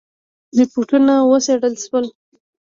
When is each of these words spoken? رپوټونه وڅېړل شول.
رپوټونه 0.57 1.13
وڅېړل 1.29 1.73
شول. 1.83 2.05